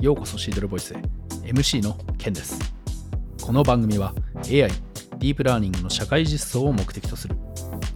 [0.00, 0.96] ようこそシードルボイスへ。
[1.42, 2.56] MC のケンです。
[3.42, 7.34] この番組は AI ディープラーニングの社会実装を目的とする。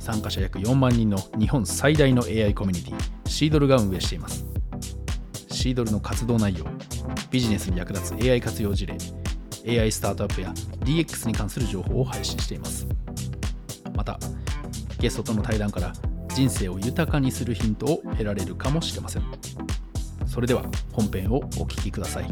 [0.00, 4.44] 参加者約4万人の日本最大の AI コミュニティシードルが運営しています。
[5.52, 6.64] シードルの活動内容
[7.30, 8.98] ビジネスに役立つ AI 活用事例
[9.80, 12.88] AI スタートアップや DX に関する情報を配信しています。
[13.94, 14.18] また
[14.98, 15.92] ゲストとの対談から
[16.34, 19.22] 人生を豊かにするヒントを得られるかもしれません。
[20.32, 22.26] それでは本編をお聞きください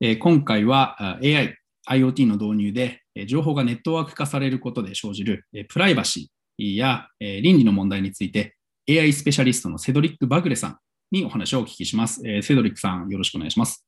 [0.00, 1.56] えー今回は AI、
[1.88, 8.56] IoT の導入で情報がネットワーク化されることで生じるプライバシーや倫理の問題について
[8.90, 10.78] AI スペシャリストのセドリック・バグレさん
[11.12, 12.20] にお話をお聞きします。
[12.42, 13.83] セドリックさん、よろしくお願いします。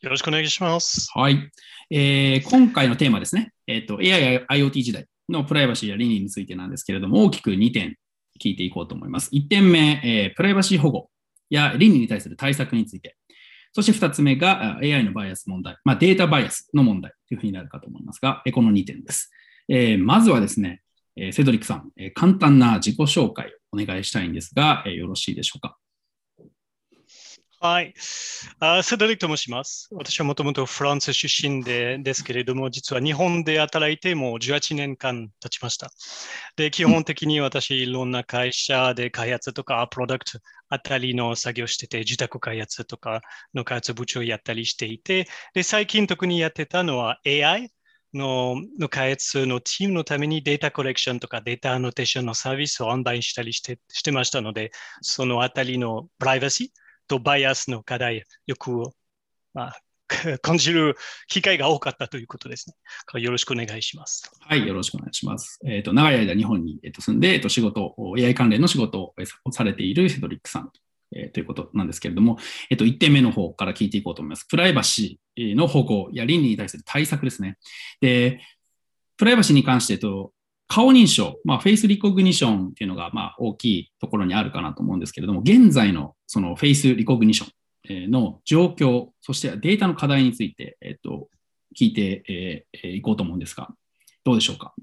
[0.00, 1.08] よろしくお願いします。
[1.12, 1.50] はい。
[1.90, 3.52] えー今回のテーマですね。
[3.66, 7.96] えっ、と、AI や、IoT 時代のプライバシーや倫理についてなんですけれども、大きく2点
[8.40, 9.28] 聞いていこうと思います。
[9.32, 11.10] 1点目、えープライバシー保護
[11.50, 13.16] や倫理に対する対策について。
[13.72, 19.32] そして2つ目が AI のバイアス問題、まあ、データバイアスの問題というふうになるかと思いますが、えこの2点です。
[19.68, 20.80] えーまずはですね、
[21.16, 25.76] えーセドリックさん、えー簡単な自己紹介をお願いしたいんですが、えーよろしいでしょうか？
[27.60, 27.92] はい。
[28.60, 29.88] あセドリックと申します。
[29.90, 35.90] 私はもともとフランス出身でですけれども、実は日本で働いてもう18年間経ちました。
[36.54, 43.22] で、基本的に私、いろんな会社で開発とか、プロダクトあたりの作業してて、自宅開発とか
[43.54, 47.72] の開発部長やったりしていて、で、最近特にやってたのは AI
[48.14, 54.70] のの開発のチームのためにデータコレクションとかデータアノテーションのサービスをオンラインしたりしてしてましたので、
[55.02, 58.70] そのあたりのプライバシーとバイアスの課題、よく、
[59.54, 59.80] まあ、
[60.42, 60.96] 感じる
[61.28, 62.70] 機会が多かったということです
[63.14, 63.20] ね。
[63.20, 64.30] よろしくお願いします。
[64.40, 65.58] はい、よろしくお願いします。
[65.66, 70.72] えっ、と、長い間日本に、えーと住んで、えっ、と、仕事、AI 関連の仕事をされているセドリックさん、
[71.14, 72.38] えーということなんですけれども、
[72.70, 74.46] えっ、と、1点目の方から聞いていこうと思います。
[74.46, 77.58] プライバシーの保護や倫理に対する対策ですね。
[78.00, 78.40] で、
[79.18, 80.32] プライバシーに関して、えっと、
[80.68, 87.50] 顔認証、まあ、フェイスリコグニションっていうのが、まあ、大きいところにあるかなと思うんですけれども、現在のそのフェイスリコグニション
[87.90, 91.28] えーの状況、そしてデータの課題について、えっ、と、
[91.78, 93.68] 聞いていこうと思うんですが、
[94.24, 94.74] どうでしょうか？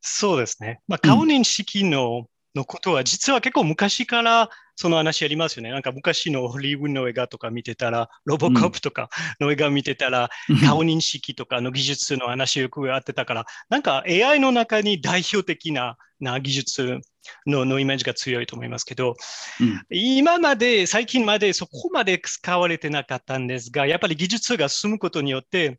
[0.00, 0.80] そうですね。
[0.88, 5.70] まあ、顔認識の,、のことは、実は結構昔からその話ありますよね。
[5.70, 10.30] なんか昔のホリーウッドの映画とか見てたら、ロボコップとかの映画見てたら、
[10.64, 17.00] 顔認識とかの技術の話よくやってたから、なんか AI の中に代表的なな技術
[17.46, 19.16] ののイメージが強いと思いますけど、
[19.60, 19.82] うん。
[19.90, 25.78] 今まで、最近までそこまで使われてなかったんですが、やっぱり技術が進むことによって、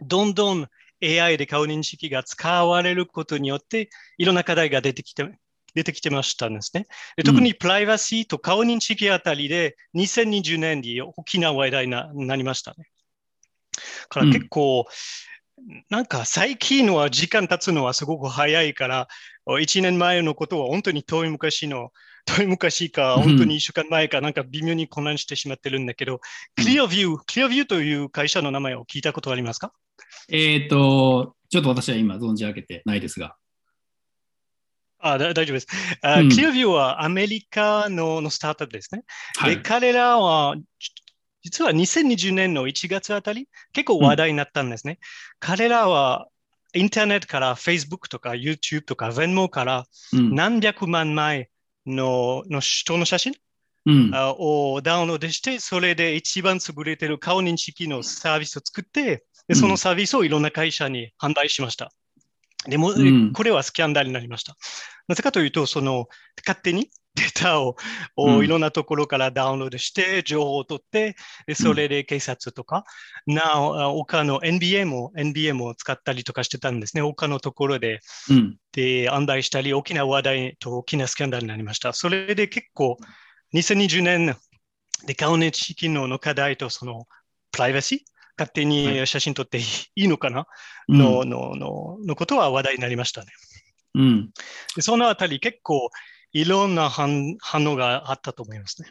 [0.00, 0.66] どんどん
[1.02, 5.28] AI で顔認識が使われることによって、いろんな課題が出てきて
[5.74, 6.86] 出てきてましたんですね。
[7.16, 12.86] で特にプライバシーと顔認識あたりで、2020年に大きな話題にななりましたね。
[14.08, 14.86] から結構、
[15.90, 19.08] なんか最近のは時間経つのはすごく早いから、
[19.46, 21.90] 1年前のことは本当に遠い昔の、
[22.24, 26.20] 遠い昔か、うん本当に1週間前か、なんか微妙に混乱してしまってるんだけど、
[26.56, 29.72] クリアビュー、クリアビューという会社の名前を聞いたことありますか？
[30.30, 33.36] えっ、と、ちょっと私は今存じ上げてないですが。
[35.02, 35.66] あだ大丈夫です。
[36.00, 39.02] あうんクリアビューはアメリカののスタートアップですね。
[39.34, 39.62] で、はい。
[39.62, 40.54] 彼らは、
[41.42, 44.98] 実は2020年の1月あたり、結構話題になったんですね。
[45.40, 46.28] 彼らは、
[46.74, 50.34] インターネットから Facebook とか YouTube とか Venmo からうん。
[50.34, 51.48] 何百万枚
[51.84, 53.34] のの人の写真
[53.86, 54.10] うん。
[54.14, 61.92] あをダウンロードして、それで一番優れてる顔認識のサービスを作って、でそのサービスをいろんな会社に販売しました。
[62.66, 64.56] でも、うんこれはスキャンダルになりました。
[65.08, 66.06] なぜかというと、その
[66.46, 67.76] 勝手に データを
[68.42, 71.14] いろんなところからダウンロードして、情報を取って、
[71.46, 72.84] でそれで警察とか、
[73.26, 77.02] なお、あ他の NBA も、NBA も使ったりとかしてたんですね。
[77.02, 78.00] 他のところで、
[78.30, 78.56] うん。
[78.72, 81.92] で、案内したり、大きな話題と大きなスキャンダルになりました。
[81.92, 82.96] それで結構、
[83.52, 84.34] 2020年
[85.06, 87.06] で顔認識のの課題とその
[87.50, 87.98] プライバシー、
[88.38, 89.62] 勝手はに写真撮ってい
[89.96, 90.46] いのかな、
[90.88, 93.28] うんののののことは話題になりましたね。
[93.94, 94.30] うん。
[94.76, 95.90] でそのあたり結構
[96.32, 98.88] いろんな反反応があったと思いますね。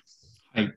[0.53, 0.73] はい。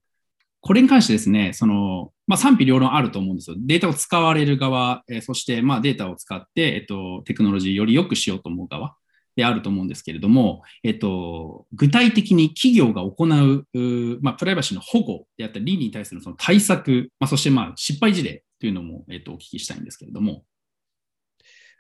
[0.61, 3.57] これに関してですね、その、まあ、賛否両論あると思うんですよ。
[3.59, 8.97] データを使われる側、えーそして、まあ、データを使って、えっと、テクノロジーより良くしようと思う側
[9.37, 20.45] であると思うんですけれども、えっと、具体的に企業が行う、まあ、プライバシーの保護であったり、倫理に対するその対策、まあ、そして、まあ、失敗事例というのも、えっと、お聞きしたいんですけれども。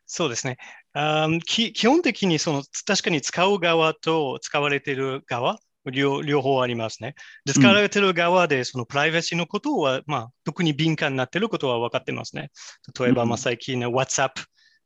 [0.06, 0.58] そうですね。
[0.92, 5.58] あ基本的にその確かに使う側と使われている側
[5.90, 7.14] 両、両方ありますね。
[7.44, 12.50] で使われている側でそのプライバシーのことは、まあ、特に敏感になっていることは分かってますね。
[12.98, 14.30] 例えば、まあ、最近の WhatsApp、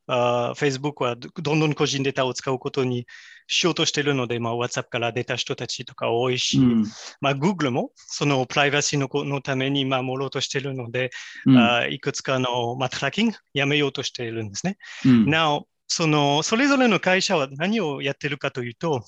[0.09, 3.07] あ Facebook はどんどん個人データを使うことに
[3.47, 6.85] しようとしているので、まあ、WhatsApp から出た人たちとか多いし、うん、
[7.21, 11.11] まあ、Google もそのプライバシーののために守ろうとしているので、
[11.47, 14.79] うん、あいくつかの、まあ、トラッキングやめようとしているんですね。
[15.05, 19.03] うん、なお、そのそれぞれの会社は何をやっているかというと、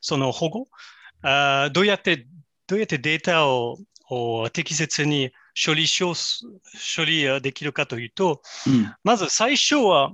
[0.00, 0.66] その保護？
[1.22, 2.26] あどうやって
[2.66, 3.78] どうやってデータを
[4.52, 6.14] 適切に処理しよう
[6.96, 10.12] 処理できるかというと、うん、まず最初は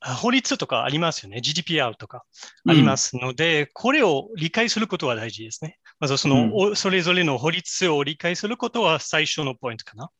[0.00, 1.38] 法律とかありますよね。
[1.38, 2.24] GDPR とか
[2.66, 5.78] ありますので、うん、これを理解することは大事ですね。
[5.98, 10.10] まずその、うん、それぞれの法律を理解することは最初のポイントかな。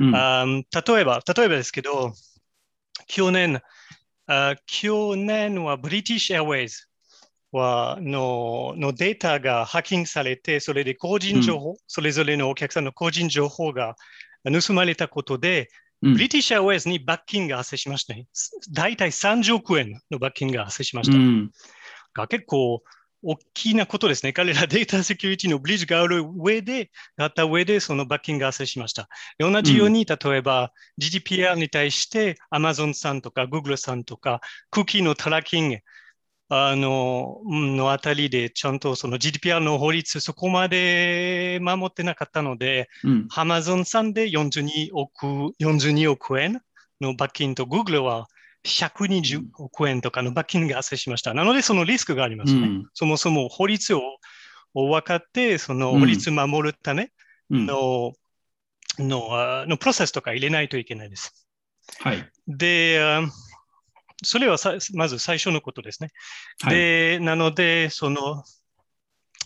[0.00, 2.12] うん、あ例えば、例えばですけど、
[3.06, 3.60] 去年、
[4.26, 6.88] あ去年はブリティッシュエアウェイズ
[7.52, 13.96] はののデータがハッキングされて、それで個人情報、うん、それぞれのお客さんの個人情報が
[14.44, 15.68] 盗まれたことで、
[16.02, 18.26] うん、ブリティッシュアウェイズに罰金が発生しましたね。
[18.72, 21.16] 大体30億円の罰金が発生しました。
[21.16, 21.50] うん、
[22.14, 22.82] が結構
[23.24, 24.32] 大きなことですね。
[24.32, 29.08] 彼らデータセキュリティのブリッジがある上で、あった上でその罰金が発生しました。
[29.38, 34.40] 同じように、例えば GDPR に対して Amazon さんとか Google さんとか、
[34.70, 35.78] クッキーのトラッキング、
[36.54, 45.26] あの、のあたりでちゃんとその GDPR の法律そこまで守ってなかったので、うん、Amazon さんで42億
[45.58, 46.60] ,42 億円
[47.00, 48.26] の罰金と Google は
[48.66, 51.32] 120億円とかの罰金が発生しました。
[51.32, 52.60] なのでそのリスクがありますね。
[52.60, 54.02] うん、そもそも法律を
[54.74, 57.12] 分かって、その法律を守るため
[57.48, 58.12] の,、
[58.98, 61.48] ののプロセスとか入れないといけないです。
[62.00, 62.30] はい。
[62.46, 63.00] で、
[64.22, 64.56] それは
[64.94, 66.10] まず最初のことですね。
[66.62, 68.44] はい、で、なので、その、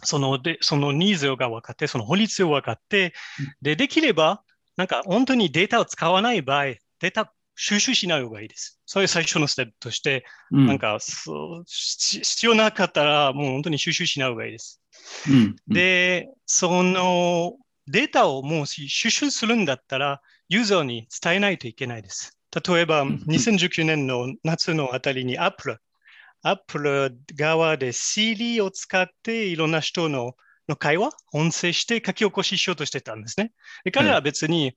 [0.04, 3.14] そのでそのニーズが分かって、その法律を分かって、
[3.62, 4.42] で、できれば、
[4.76, 8.78] なんか本当にデータを使わない場合、データ収集しない方がいいです。
[8.84, 14.82] そういう最初のステップとして、うん、なんかそう必要なかったら、もう本当に収集しない方がいいです。
[15.28, 17.54] うん、で、その
[17.88, 22.38] データをもし収集するんだったら、ユーザーに伝えないといけないです。
[22.64, 25.78] 例えば、2019年の夏のあたりに Apple、
[26.42, 30.34] Apple 側で Siri を使っていろんな人の
[30.68, 33.52] の会話、音声して書き起こししようとしてたんですね。
[33.84, 34.74] で彼らは別に、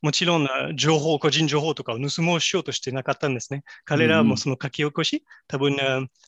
[0.00, 3.64] もちろん情報、個人情報とかを盗もうしようとしてなかったんですね。
[3.86, 5.76] 彼らもその書き起こし、多分、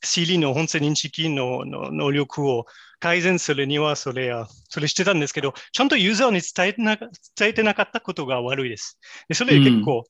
[0.03, 2.65] Siri の音声認識の能力を
[3.01, 8.99] 改善するにはそれは、それしてたんですけど、ちゃんとユーザーに伝えな伝えてなかったことが悪いです。
[9.29, 10.03] でそれで結構、うん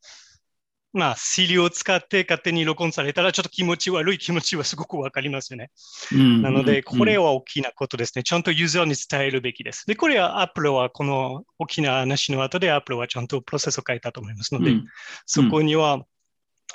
[0.96, 5.70] まあ、シリを使って勝手に録音されたら、ちょっと気持ち悪い気持ちはすごくわかりますよね。
[6.10, 8.22] なので、これは大きなことですね。
[8.22, 9.84] ちゃんとユーザーに伝えるべきです。
[9.86, 14.86] で、これは Apple はこの大きな話の後で Apple はちゃんとプロセスを変えたと思いますので、うん、
[15.26, 16.02] そこには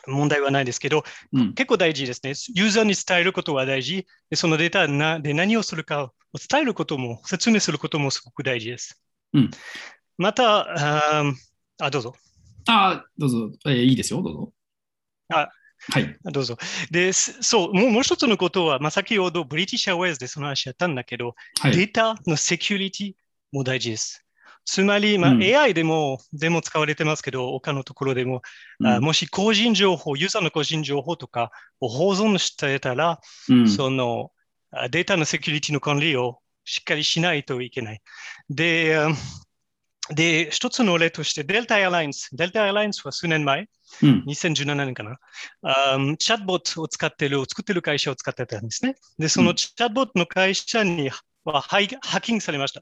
[0.05, 1.03] 問題はないですけど、
[1.33, 2.33] うん、結構大事ですね。
[2.53, 4.05] ユーザーに伝えることは大事。
[4.29, 9.01] でそのデータなで何をするかを伝えることも、説明することもすごく大事です。
[9.33, 9.51] うん、
[10.19, 11.23] また、あ、
[11.79, 12.15] あどうぞ。
[12.71, 14.53] あどうぞ、えー、いいですよ、どうぞ。
[15.29, 15.49] あ
[15.89, 16.15] はい。
[16.23, 16.57] どうぞ。
[16.91, 23.13] で、そう、もうもう一つのことは、まあ、先ほどブリティッシュアウェイズでその話やったんだけど、はい、データのセキュリティ
[23.51, 24.23] も大事です。
[24.63, 28.43] つまり、まあ、うん、AI でも、でも使われてますけど、他のところでも、
[28.79, 34.31] うん、あもし個人情報、ユーザーの個人情報とかを保存してたら、うん、その
[34.91, 38.01] データのセキュリティの管理をしっかりしないといけない。
[38.49, 38.97] で、
[40.09, 43.67] で、一つの例として、 Delta Airlines。Delta Airlines は数年前、
[44.01, 45.17] うん、2017年かな、
[45.95, 48.95] um, チャットボットを使ってる、作ってる会社を使ってたんですね。
[49.19, 51.09] で、そのチャットボットの会社に
[51.45, 52.81] はハイハッキングされました。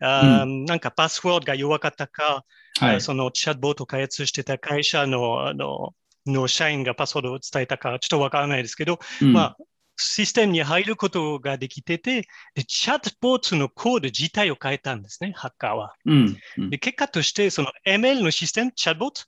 [0.00, 2.44] Um, うん、なんかパスワードが弱かったか、
[2.78, 5.94] はい、そのチャットボットを開発してた会社のあの
[6.26, 9.56] の社員がパスワードを伝えたか、ちょっとわからないですけど、うん、まあ、
[9.98, 12.22] システムに入ることができてて、
[12.54, 15.94] でチャットボットのコード自体を変えたんですね、ハッカーは。
[16.06, 19.22] うんうん、で結果として、その ML のシステム、チャットボット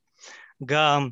[0.64, 1.08] が、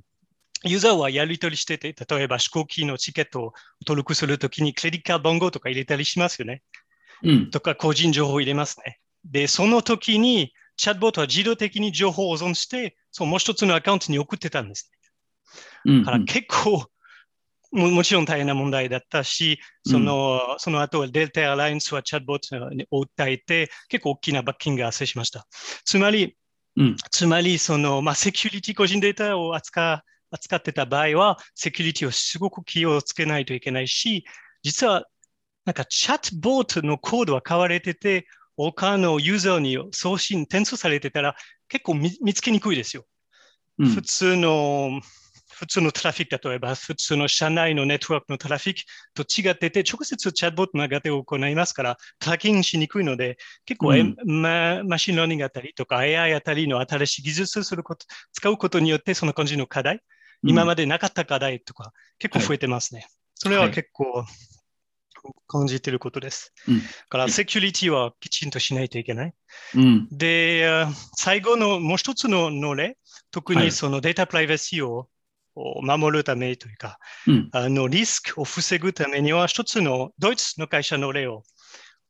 [0.65, 6.62] ユーザーはやり取りしてて、例えば飛行機のチケットを登録するときにクレディカード番号とか入れたりしますよね。
[7.23, 8.99] うん、とか個人情報を入れますね。
[9.25, 14.91] で、その時にチャットボットは自動的に情報を保存して、そのもう一つのアカウントに送ってたんです
[15.85, 16.00] ね。
[16.00, 16.87] だから結構
[17.70, 25.46] ももちろん大変な問題だったし、そのうん、その後デルタエアラインスはチャットボットを訴えて、結構大きな罰金が発生しました。
[25.84, 26.37] つまり、
[26.76, 34.25] うん、つまりその、まあ、セキュリティ個人データを扱扱ってた場合は、セキュリティをすごく気をつけないといけないし、
[34.62, 35.06] 実は、
[35.64, 41.37] なんかチャットボットのコードは変われてて、他のユーザーに送信、転送されてたら
[41.68, 43.04] 結構見つけにくいですよ。
[43.78, 45.00] うん、普通の
[45.59, 59.97] 普通のトラフィック、例えば普通の社内のネットワークのトラフィックと違ってて、直接チャットボットの中で行いますから、トラッキングしにくいので、結構、うん、ま、 machine learning あたりとか AI あたりの新しい技術をすること、使うことによって、その感じの課題、
[60.45, 63.00] うん、今までなかった課題とか、結構増えてますね。
[63.00, 64.25] はい、それは結構、
[65.49, 66.53] 感じていることです。
[66.69, 69.35] うん、から、セキュリティはきちんとしないといけない。
[69.75, 70.87] うん、で、
[71.17, 72.97] 最後のもう一つのの例、
[73.33, 75.09] 特にそのデータプライバシーを
[75.59, 81.43] を守るためというか、うん、あのリスクを防ぐためには、一つのドイツの会社の例を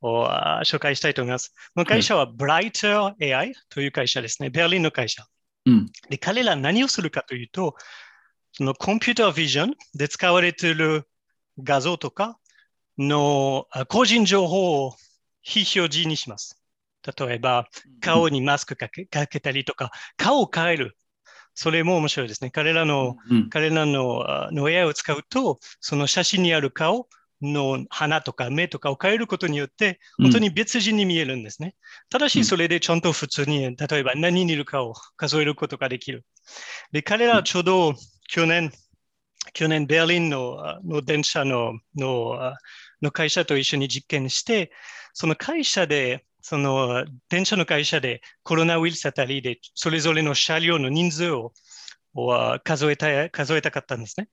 [0.01, 1.53] 紹介したいと思います。
[1.73, 4.49] この会社は Brighter AI という会社ですね。
[4.49, 5.25] ベルリンの会社。
[5.65, 7.75] うん、で彼ら何をするかというと、
[8.53, 11.07] そのコンピュータービジョンで使われている
[11.61, 12.37] 画像とか
[12.97, 14.95] の個人情報を
[15.41, 16.61] 非表示にします。
[17.17, 17.67] 例えば、
[18.01, 20.97] 顔にマスクかけかけたりとか、顔を変える。
[21.59, 22.51] それも面白いですね。
[22.51, 24.23] 彼らの、うん、彼らの
[24.53, 27.09] の AI を使うと、その写真にある顔
[27.41, 31.75] の鼻とか目とかを変えることによって、本当に別人に見えるんですね。
[32.09, 36.23] ただし、それでちゃんと普通に、例えば何人いるかを数えることができる。
[36.93, 37.93] で、彼らはちょうど
[38.29, 38.71] 去年、
[39.51, 42.53] 去年、ベルリンのの電車のの
[43.01, 44.71] の会社と一緒に実験して、
[45.11, 51.53] その会社でその電車の会社でコロナウイルスあたりでそれぞれの車両の人数を
[52.63, 54.29] 数えた数えたかったんですね。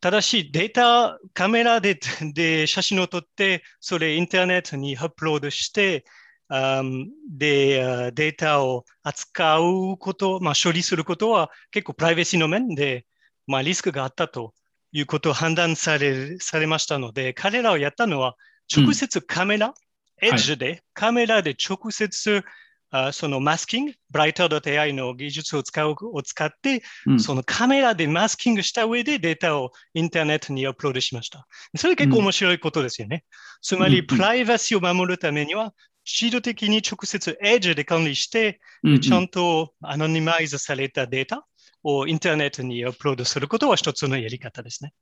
[0.00, 2.00] ただし、データ、カメラで
[2.32, 6.06] で写真を撮って、それインターネットにアップロードして、
[6.48, 13.04] で、データを扱うこと、まあ、処理することは結構プライバシーの面で、
[13.46, 14.54] まあ、リスクがあったと
[14.92, 18.36] いうことを判断されされましたので、彼らをやったのは、
[18.74, 19.74] 直接カメラ、
[20.22, 22.44] エッジで、はい、カメラで直接
[22.90, 31.46] あそのマスキング、ブライター .ai の技術を使うを使って、うん、そのカメラでマスキングした上でデータをインターネットにアップロードしました。
[31.76, 33.16] それ結構面白いことですよね。
[33.16, 33.22] うん、
[33.60, 41.46] つまり、プライバシーを守るためには、シード的に直接エッジで管理して、うん、ちゃんとアノニマイズされたデータ
[41.82, 44.94] をインターネットにアップロードすることは一つのやり方ですね。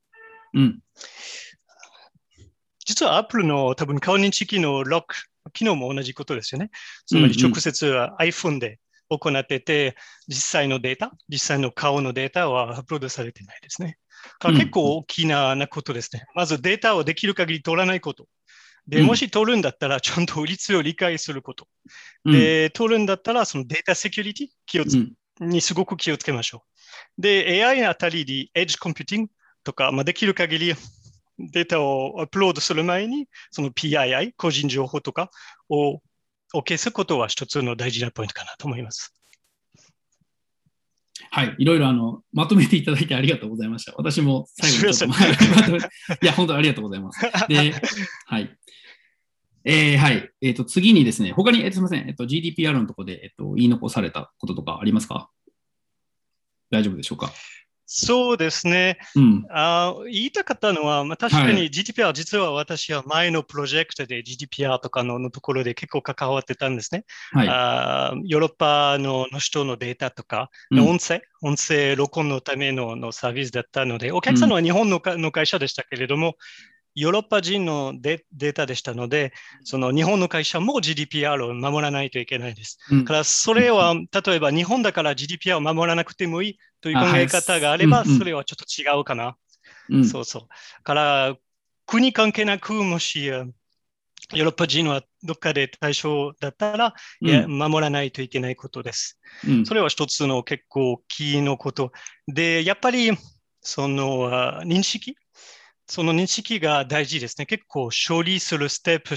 [0.53, 0.79] うん、
[2.87, 5.15] 実は Apple の多分顔認知機能ロック、
[5.51, 6.71] 機能も同じことですよね。
[7.05, 7.85] つまり直接
[8.17, 8.79] iPhone で
[9.09, 9.97] 行ってて、
[10.29, 13.97] 実際のデータ、実際の顔のデータはアップロードされてないですね。
[14.39, 16.25] 結構大きなことですね。
[16.33, 18.25] まずデータをできる限り取らないこと。
[18.87, 21.67] で、もし取るんだったら、ちゃんと法律を理解すること。
[22.23, 25.05] で、取るんだったら、そのデータセキュリティ気をつ、
[25.41, 26.63] にすごく気をつけましょ
[27.17, 27.21] う。
[27.21, 29.31] で、AI あたりで、エッジコンピューティング
[29.65, 30.73] とか、まあ、できる限り
[31.39, 35.29] データをアップロードする前に、その PII、個人情報とか
[35.69, 36.01] を
[36.53, 39.13] を消すことは一つの大事なポイントかなと思います。
[41.29, 43.93] はい、いろいろあのまとめていただいてありがとうございました。
[43.97, 47.19] 私も最後にちょっといや、本当ありがとうございます。
[47.49, 47.73] で、
[48.25, 48.57] はい。
[49.65, 50.29] えー、はい。
[50.41, 55.29] えっ、ー、と、次にですね、他に、えー、すみません、えっ、ー、と、GDPR のところで、えっ、と、言い残されたこととかありますか？
[56.71, 57.31] 大丈夫でしょうか？
[57.89, 58.99] そうですね。
[59.15, 67.05] うん、あ言いたかったのは、まあ、確かに GDPR、はい、実は私は前のプロジェクトで GDPR とかののところで結構関わってたんですね。
[67.31, 76.35] はい、あヨーロッパのの人のデータとか、音声、うん、音声録音のためののサービスだったので、お客さんは日本のか、の会社でしたけれども、
[76.97, 79.31] ヨーロッパ人のデータでしたので、
[79.63, 82.79] その日本の会社も GDPR を守らないといけないです。
[82.91, 89.37] うん、からそれは、例えば日本だから GDPR を守らなくてもいいという考え方があれば、それはちょっと違うかな。
[89.89, 90.83] うん、そうそう。
[90.83, 91.35] から、
[91.85, 99.19] 国関係なく、もし、ヨーロッパ人はどっかで対象だったら、いや守らないといけないことです。
[99.47, 101.91] うん、それは一つの結構キーのこと。
[102.27, 103.11] で、やっぱり、
[103.61, 104.31] その
[104.63, 105.15] 認識
[105.87, 107.45] その認識が大事ですね。
[107.45, 109.15] 結構処理するステップ、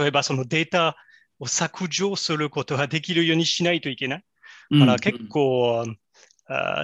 [0.00, 0.96] 例えばそのデータ
[1.38, 4.24] を削除することができるようにしないといけない。
[4.72, 5.98] だから結構、うん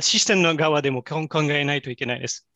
[0.00, 2.46] システムの側でも考えないといけないです。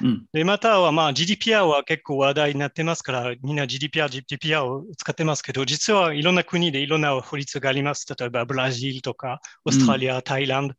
[0.00, 8.06] うん、でまたは、まあ、GDPR は結構話題になってますから、みんな GDPR、GDPR を使ってますけど、実はいろんな国でいろんな法律があります。
[8.18, 10.74] 例えばブラジルとか、オーストラリア、うん、タイランド。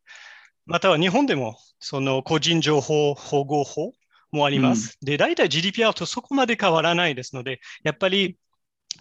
[0.65, 3.93] または日本でも、その個人情報保護法
[4.36, 4.98] もあります。
[5.02, 8.38] うん、で、大体 GDPR とそこまで変わらないですので、やっぱり、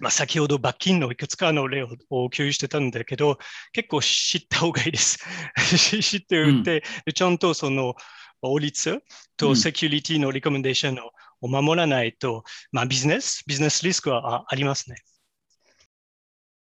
[0.01, 3.39] まあ、先ほど罰金のいくつかの例を共有してたんだけど、
[3.73, 5.19] 結構知った方がいいです。
[6.01, 7.95] 知っておいて、うん、ちゃんとその
[8.41, 9.03] 法律
[9.37, 10.99] とセキュリティのリコメンデーション
[11.41, 14.97] を守らないと、まあ、ビジネス、ビジネスリスクはありますね。